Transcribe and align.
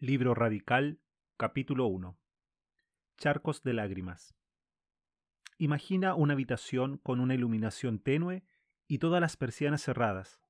Libro 0.00 0.32
Radical, 0.32 1.00
capítulo 1.36 1.88
1. 1.88 2.16
Charcos 3.16 3.64
de 3.64 3.72
lágrimas. 3.72 4.32
Imagina 5.56 6.14
una 6.14 6.34
habitación 6.34 6.98
con 6.98 7.18
una 7.18 7.34
iluminación 7.34 7.98
tenue 7.98 8.44
y 8.86 8.98
todas 8.98 9.20
las 9.20 9.36
persianas 9.36 9.82
cerradas. 9.82 10.40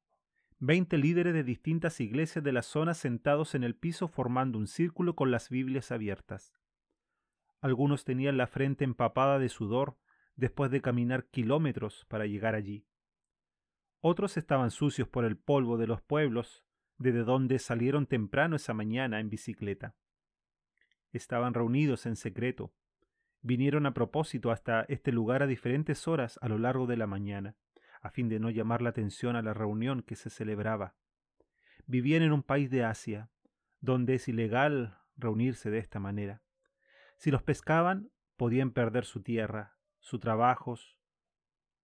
Veinte 0.58 0.98
líderes 0.98 1.32
de 1.32 1.44
distintas 1.44 1.98
iglesias 1.98 2.44
de 2.44 2.52
la 2.52 2.60
zona 2.60 2.92
sentados 2.92 3.54
en 3.54 3.64
el 3.64 3.74
piso 3.74 4.06
formando 4.06 4.58
un 4.58 4.66
círculo 4.66 5.16
con 5.16 5.30
las 5.30 5.48
Biblias 5.48 5.92
abiertas. 5.92 6.52
Algunos 7.62 8.04
tenían 8.04 8.36
la 8.36 8.48
frente 8.48 8.84
empapada 8.84 9.38
de 9.38 9.48
sudor 9.48 9.96
después 10.36 10.70
de 10.70 10.82
caminar 10.82 11.24
kilómetros 11.24 12.04
para 12.08 12.26
llegar 12.26 12.54
allí. 12.54 12.84
Otros 14.02 14.36
estaban 14.36 14.70
sucios 14.70 15.08
por 15.08 15.24
el 15.24 15.38
polvo 15.38 15.78
de 15.78 15.86
los 15.86 16.02
pueblos 16.02 16.67
desde 16.98 17.24
donde 17.24 17.58
salieron 17.58 18.06
temprano 18.06 18.56
esa 18.56 18.74
mañana 18.74 19.20
en 19.20 19.30
bicicleta. 19.30 19.94
Estaban 21.12 21.54
reunidos 21.54 22.06
en 22.06 22.16
secreto. 22.16 22.72
Vinieron 23.40 23.86
a 23.86 23.94
propósito 23.94 24.50
hasta 24.50 24.82
este 24.88 25.12
lugar 25.12 25.42
a 25.42 25.46
diferentes 25.46 26.08
horas 26.08 26.38
a 26.42 26.48
lo 26.48 26.58
largo 26.58 26.86
de 26.86 26.96
la 26.96 27.06
mañana, 27.06 27.56
a 28.02 28.10
fin 28.10 28.28
de 28.28 28.40
no 28.40 28.50
llamar 28.50 28.82
la 28.82 28.90
atención 28.90 29.36
a 29.36 29.42
la 29.42 29.54
reunión 29.54 30.02
que 30.02 30.16
se 30.16 30.28
celebraba. 30.28 30.96
Vivían 31.86 32.22
en 32.22 32.32
un 32.32 32.42
país 32.42 32.70
de 32.70 32.84
Asia, 32.84 33.30
donde 33.80 34.14
es 34.16 34.28
ilegal 34.28 34.98
reunirse 35.16 35.70
de 35.70 35.78
esta 35.78 36.00
manera. 36.00 36.42
Si 37.16 37.30
los 37.30 37.42
pescaban, 37.42 38.10
podían 38.36 38.72
perder 38.72 39.04
su 39.04 39.22
tierra, 39.22 39.78
sus 40.00 40.20
trabajos, 40.20 40.98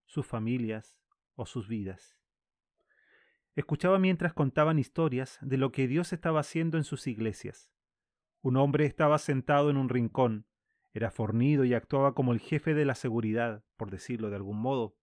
sus 0.07 0.27
familias 0.27 0.99
o 1.35 1.47
sus 1.47 1.69
vidas. 1.69 2.19
Escuchaba 3.57 3.99
mientras 3.99 4.33
contaban 4.33 4.79
historias 4.79 5.39
de 5.41 5.59
lo 5.59 5.71
que 5.71 5.87
Dios 5.87 6.13
estaba 6.13 6.41
haciendo 6.41 6.77
en 6.77 6.85
sus 6.85 7.07
iglesias. 7.07 7.71
Un 8.43 8.57
hombre 8.57 8.85
estaba 8.85 9.19
sentado 9.19 9.71
en 9.71 9.77
un 9.77 9.89
rincón, 9.89 10.47
era 10.93 11.11
fornido 11.11 11.65
y 11.65 11.75
actuaba 11.75 12.15
como 12.15 12.33
el 12.33 12.41
jefe 12.41 12.75
de 12.75 12.85
la 12.85 12.95
seguridad, 12.95 13.65
por 13.77 13.91
decirlo 13.91 14.31
de 14.31 14.37
algún 14.37 14.59
modo. 14.59 14.97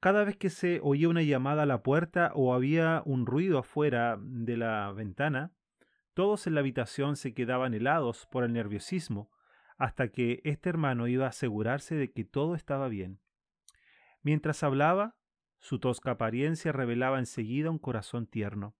Cada 0.00 0.24
vez 0.24 0.36
que 0.36 0.50
se 0.50 0.80
oía 0.82 1.08
una 1.08 1.22
llamada 1.22 1.64
a 1.64 1.66
la 1.66 1.82
puerta 1.82 2.30
o 2.34 2.54
había 2.54 3.02
un 3.04 3.26
ruido 3.26 3.58
afuera 3.58 4.16
de 4.20 4.56
la 4.56 4.92
ventana, 4.92 5.52
todos 6.14 6.46
en 6.46 6.54
la 6.54 6.60
habitación 6.60 7.16
se 7.16 7.34
quedaban 7.34 7.74
helados 7.74 8.26
por 8.30 8.44
el 8.44 8.52
nerviosismo, 8.52 9.30
hasta 9.76 10.08
que 10.08 10.40
este 10.44 10.68
hermano 10.68 11.06
iba 11.08 11.26
a 11.26 11.30
asegurarse 11.30 11.94
de 11.94 12.12
que 12.12 12.24
todo 12.24 12.54
estaba 12.54 12.88
bien. 12.88 13.20
Mientras 14.22 14.62
hablaba, 14.62 15.16
su 15.60 15.78
tosca 15.78 16.12
apariencia 16.12 16.72
revelaba 16.72 17.18
enseguida 17.18 17.70
un 17.70 17.78
corazón 17.78 18.26
tierno. 18.26 18.74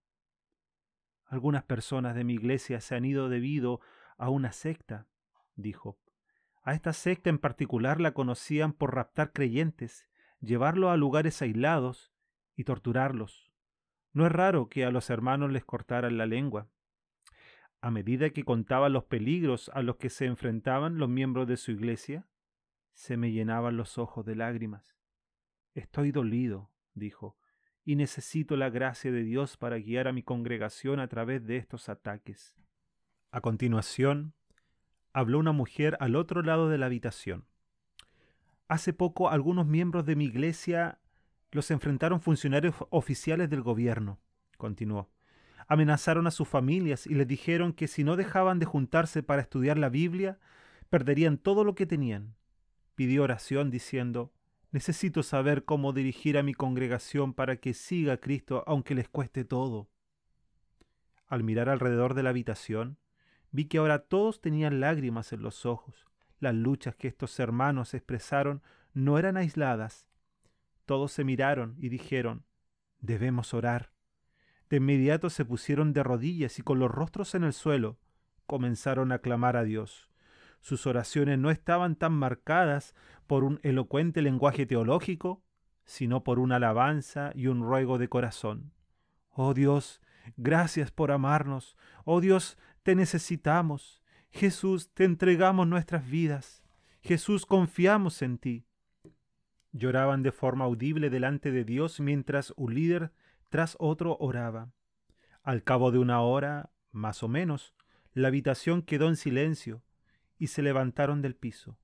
Algunas 1.25 1.63
personas 1.63 2.15
de 2.15 2.23
mi 2.23 2.33
iglesia 2.33 2.81
se 2.81 2.95
han 2.95 3.05
ido 3.05 3.29
debido 3.29 3.81
a 4.17 4.29
una 4.29 4.51
secta, 4.51 5.07
dijo. 5.55 5.99
A 6.63 6.73
esta 6.73 6.93
secta 6.93 7.29
en 7.29 7.37
particular 7.37 8.01
la 8.01 8.13
conocían 8.13 8.73
por 8.73 8.95
raptar 8.95 9.31
creyentes, 9.31 10.07
llevarlos 10.41 10.91
a 10.91 10.97
lugares 10.97 11.41
aislados 11.41 12.11
y 12.55 12.63
torturarlos. 12.63 13.51
No 14.11 14.25
es 14.25 14.31
raro 14.31 14.69
que 14.69 14.85
a 14.85 14.91
los 14.91 15.09
hermanos 15.09 15.51
les 15.51 15.63
cortaran 15.63 16.17
la 16.17 16.25
lengua. 16.25 16.67
A 17.81 17.91
medida 17.91 18.31
que 18.31 18.43
contaban 18.43 18.91
los 18.91 19.05
peligros 19.05 19.69
a 19.73 19.81
los 19.83 19.97
que 19.97 20.09
se 20.09 20.25
enfrentaban 20.25 20.97
los 20.97 21.09
miembros 21.09 21.47
de 21.47 21.57
su 21.57 21.71
iglesia, 21.71 22.27
se 22.93 23.15
me 23.15 23.31
llenaban 23.31 23.77
los 23.77 23.97
ojos 23.97 24.25
de 24.25 24.35
lágrimas. 24.35 24.98
Estoy 25.75 26.11
dolido, 26.11 26.71
dijo, 26.93 27.37
y 27.85 27.95
necesito 27.95 28.55
la 28.55 28.69
gracia 28.69 29.11
de 29.11 29.23
Dios 29.23 29.57
para 29.57 29.77
guiar 29.77 30.07
a 30.07 30.13
mi 30.13 30.23
congregación 30.23 30.99
a 30.99 31.07
través 31.07 31.45
de 31.45 31.57
estos 31.57 31.89
ataques. 31.89 32.55
A 33.31 33.41
continuación, 33.41 34.33
habló 35.13 35.39
una 35.39 35.51
mujer 35.51 35.97
al 35.99 36.15
otro 36.15 36.41
lado 36.41 36.69
de 36.69 36.77
la 36.77 36.87
habitación. 36.87 37.45
Hace 38.67 38.93
poco 38.93 39.29
algunos 39.29 39.65
miembros 39.65 40.05
de 40.05 40.15
mi 40.15 40.25
iglesia 40.25 40.99
los 41.51 41.71
enfrentaron 41.71 42.21
funcionarios 42.21 42.75
oficiales 42.89 43.49
del 43.49 43.61
gobierno, 43.61 44.19
continuó. 44.57 45.09
Amenazaron 45.67 46.27
a 46.27 46.31
sus 46.31 46.47
familias 46.47 47.07
y 47.07 47.15
les 47.15 47.27
dijeron 47.27 47.73
que 47.73 47.87
si 47.87 48.03
no 48.03 48.15
dejaban 48.15 48.59
de 48.59 48.65
juntarse 48.65 49.23
para 49.23 49.41
estudiar 49.41 49.77
la 49.77 49.89
Biblia, 49.89 50.39
perderían 50.89 51.37
todo 51.37 51.63
lo 51.63 51.75
que 51.75 51.85
tenían. 51.85 52.35
Pidió 52.95 53.23
oración 53.23 53.71
diciendo, 53.71 54.31
Necesito 54.71 55.23
saber 55.23 55.65
cómo 55.65 55.93
dirigir 55.93 56.37
a 56.37 56.43
mi 56.43 56.53
congregación 56.53 57.33
para 57.33 57.55
que 57.55 57.73
siga 57.73 58.13
a 58.13 58.17
Cristo 58.17 58.63
aunque 58.67 58.93
les 58.93 59.09
cueste 59.09 59.43
todo. 59.43 59.89
Al 61.25 61.43
mirar 61.43 61.69
alrededor 61.69 62.13
de 62.13 62.23
la 62.23 62.29
habitación, 62.29 62.97
vi 63.51 63.65
que 63.65 63.79
ahora 63.79 63.99
todos 63.99 64.41
tenían 64.41 64.79
lágrimas 64.79 65.33
en 65.33 65.41
los 65.41 65.65
ojos. 65.65 66.05
Las 66.39 66.53
luchas 66.53 66.95
que 66.95 67.07
estos 67.07 67.39
hermanos 67.39 67.93
expresaron 67.93 68.61
no 68.93 69.17
eran 69.17 69.37
aisladas. 69.37 70.07
Todos 70.85 71.11
se 71.11 71.23
miraron 71.23 71.75
y 71.79 71.89
dijeron, 71.89 72.45
debemos 72.99 73.53
orar. 73.53 73.91
De 74.69 74.77
inmediato 74.77 75.31
se 75.31 75.45
pusieron 75.45 75.93
de 75.93 76.03
rodillas 76.03 76.59
y 76.59 76.61
con 76.61 76.79
los 76.79 76.91
rostros 76.91 77.33
en 77.33 77.43
el 77.43 77.53
suelo 77.53 77.97
comenzaron 78.45 79.11
a 79.11 79.19
clamar 79.19 79.57
a 79.57 79.63
Dios. 79.63 80.08
Sus 80.59 80.85
oraciones 80.87 81.39
no 81.39 81.51
estaban 81.51 81.95
tan 81.95 82.13
marcadas 82.13 82.95
por 83.27 83.43
un 83.43 83.59
elocuente 83.63 84.21
lenguaje 84.21 84.65
teológico, 84.65 85.41
sino 85.85 86.23
por 86.23 86.39
una 86.39 86.57
alabanza 86.57 87.31
y 87.33 87.47
un 87.47 87.61
ruego 87.61 87.97
de 87.97 88.09
corazón. 88.09 88.73
Oh 89.31 89.53
Dios, 89.53 90.01
gracias 90.37 90.91
por 90.91 91.11
amarnos. 91.11 91.77
Oh 92.05 92.21
Dios, 92.21 92.57
te 92.83 92.95
necesitamos. 92.95 94.01
Jesús, 94.31 94.91
te 94.93 95.05
entregamos 95.05 95.67
nuestras 95.67 96.07
vidas. 96.07 96.63
Jesús, 97.01 97.45
confiamos 97.45 98.21
en 98.21 98.37
ti. 98.37 98.65
Lloraban 99.71 100.23
de 100.23 100.31
forma 100.31 100.65
audible 100.65 101.09
delante 101.09 101.51
de 101.51 101.63
Dios 101.63 101.99
mientras 101.99 102.53
un 102.57 102.75
líder 102.75 103.11
tras 103.49 103.75
otro 103.79 104.17
oraba. 104.19 104.71
Al 105.43 105.63
cabo 105.63 105.91
de 105.91 105.99
una 105.99 106.21
hora, 106.21 106.71
más 106.91 107.23
o 107.23 107.27
menos, 107.27 107.73
la 108.13 108.27
habitación 108.27 108.81
quedó 108.81 109.07
en 109.07 109.15
silencio, 109.15 109.83
y 110.39 110.47
se 110.47 110.63
levantaron 110.63 111.21
del 111.21 111.35
piso. 111.35 111.77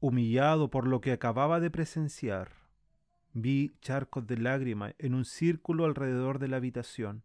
Humillado 0.00 0.70
por 0.70 0.86
lo 0.86 1.00
que 1.00 1.12
acababa 1.12 1.60
de 1.60 1.70
presenciar, 1.70 2.52
vi 3.34 3.72
charcos 3.80 4.26
de 4.26 4.38
lágrima 4.38 4.94
en 4.98 5.14
un 5.14 5.24
círculo 5.24 5.84
alrededor 5.84 6.38
de 6.38 6.48
la 6.48 6.56
habitación. 6.56 7.24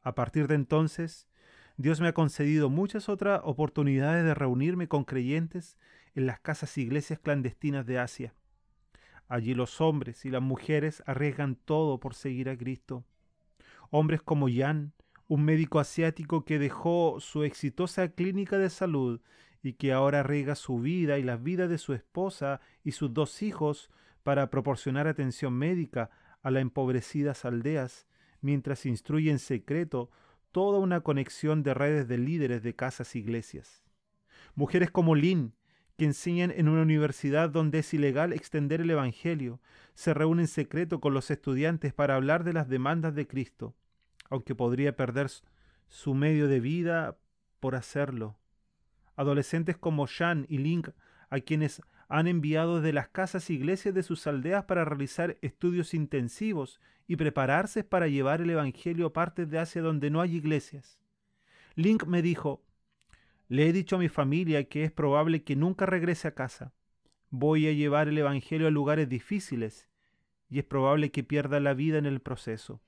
A 0.00 0.14
partir 0.14 0.46
de 0.48 0.54
entonces, 0.54 1.28
Dios 1.76 2.00
me 2.00 2.08
ha 2.08 2.14
concedido 2.14 2.70
muchas 2.70 3.08
otras 3.08 3.40
oportunidades 3.42 4.24
de 4.24 4.34
reunirme 4.34 4.86
con 4.86 5.04
creyentes 5.04 5.76
en 6.14 6.26
las 6.26 6.38
casas 6.38 6.76
e 6.78 6.82
iglesias 6.82 7.18
clandestinas 7.18 7.84
de 7.84 7.98
Asia. 7.98 8.34
Allí 9.28 9.54
los 9.54 9.80
hombres 9.80 10.24
y 10.24 10.30
las 10.30 10.42
mujeres 10.42 11.02
arriesgan 11.06 11.56
todo 11.56 11.98
por 11.98 12.14
seguir 12.14 12.48
a 12.48 12.56
Cristo. 12.56 13.04
Hombres 13.90 14.22
como 14.22 14.46
Jan, 14.48 14.92
un 15.26 15.44
médico 15.44 15.80
asiático 15.80 16.44
que 16.44 16.58
dejó 16.58 17.18
su 17.18 17.42
exitosa 17.42 18.08
clínica 18.08 18.58
de 18.58 18.70
salud 18.70 19.20
y 19.64 19.72
que 19.72 19.94
ahora 19.94 20.22
riega 20.22 20.56
su 20.56 20.78
vida 20.78 21.18
y 21.18 21.22
la 21.22 21.38
vida 21.38 21.68
de 21.68 21.78
su 21.78 21.94
esposa 21.94 22.60
y 22.84 22.92
sus 22.92 23.14
dos 23.14 23.42
hijos 23.42 23.90
para 24.22 24.50
proporcionar 24.50 25.08
atención 25.08 25.54
médica 25.54 26.10
a 26.42 26.50
las 26.50 26.60
empobrecidas 26.60 27.46
aldeas, 27.46 28.06
mientras 28.42 28.84
instruye 28.84 29.30
en 29.30 29.38
secreto 29.38 30.10
toda 30.52 30.78
una 30.78 31.00
conexión 31.00 31.62
de 31.62 31.72
redes 31.72 32.08
de 32.08 32.18
líderes 32.18 32.62
de 32.62 32.76
casas 32.76 33.14
e 33.14 33.20
iglesias. 33.20 33.82
Mujeres 34.54 34.90
como 34.90 35.14
Lynn, 35.14 35.54
que 35.96 36.04
enseñan 36.04 36.50
en 36.50 36.68
una 36.68 36.82
universidad 36.82 37.48
donde 37.48 37.78
es 37.78 37.94
ilegal 37.94 38.34
extender 38.34 38.82
el 38.82 38.90
Evangelio, 38.90 39.62
se 39.94 40.12
reúnen 40.12 40.44
en 40.44 40.48
secreto 40.48 41.00
con 41.00 41.14
los 41.14 41.30
estudiantes 41.30 41.94
para 41.94 42.16
hablar 42.16 42.44
de 42.44 42.52
las 42.52 42.68
demandas 42.68 43.14
de 43.14 43.26
Cristo, 43.26 43.74
aunque 44.28 44.54
podría 44.54 44.94
perder 44.94 45.30
su 45.88 46.12
medio 46.12 46.48
de 46.48 46.60
vida 46.60 47.16
por 47.60 47.76
hacerlo 47.76 48.36
adolescentes 49.16 49.76
como 49.76 50.06
Shan 50.06 50.46
y 50.48 50.58
Link, 50.58 50.88
a 51.30 51.40
quienes 51.40 51.82
han 52.08 52.26
enviado 52.26 52.80
de 52.80 52.92
las 52.92 53.08
casas 53.08 53.48
e 53.48 53.54
iglesias 53.54 53.94
de 53.94 54.02
sus 54.02 54.26
aldeas 54.26 54.64
para 54.64 54.84
realizar 54.84 55.38
estudios 55.42 55.94
intensivos 55.94 56.80
y 57.06 57.16
prepararse 57.16 57.84
para 57.84 58.08
llevar 58.08 58.40
el 58.40 58.50
Evangelio 58.50 59.06
a 59.06 59.12
partes 59.12 59.50
de 59.50 59.58
Asia 59.58 59.82
donde 59.82 60.10
no 60.10 60.20
hay 60.20 60.36
iglesias. 60.36 60.98
Link 61.74 62.04
me 62.06 62.22
dijo, 62.22 62.62
le 63.48 63.68
he 63.68 63.72
dicho 63.72 63.96
a 63.96 63.98
mi 63.98 64.08
familia 64.08 64.64
que 64.68 64.84
es 64.84 64.92
probable 64.92 65.42
que 65.42 65.56
nunca 65.56 65.86
regrese 65.86 66.28
a 66.28 66.34
casa. 66.34 66.72
Voy 67.30 67.66
a 67.66 67.72
llevar 67.72 68.08
el 68.08 68.16
Evangelio 68.16 68.68
a 68.68 68.70
lugares 68.70 69.08
difíciles 69.08 69.88
y 70.48 70.60
es 70.60 70.64
probable 70.64 71.10
que 71.10 71.24
pierda 71.24 71.60
la 71.60 71.74
vida 71.74 71.98
en 71.98 72.06
el 72.06 72.20
proceso. 72.20 72.80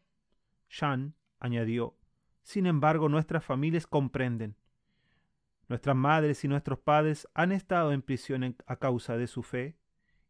Shan 0.69 1.15
añadió, 1.41 1.97
sin 2.43 2.67
embargo 2.67 3.09
nuestras 3.09 3.45
familias 3.45 3.87
comprenden. 3.87 4.57
Nuestras 5.69 5.97
madres 5.97 6.45
y 6.45 6.49
nuestros 6.49 6.79
padres 6.79 7.27
han 7.35 7.51
estado 7.53 7.93
en 7.93 8.03
prisión 8.03 8.57
a 8.67 8.77
causa 8.77 9.17
de 9.17 9.27
su 9.27 9.43
fe 9.43 9.77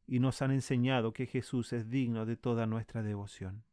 y 0.07 0.21
nos 0.21 0.41
han 0.41 0.51
enseñado 0.51 1.13
que 1.13 1.27
Jesús 1.27 1.73
es 1.73 1.91
digno 1.91 2.25
de 2.25 2.37
toda 2.37 2.67
nuestra 2.67 3.03
devoción. 3.03 3.65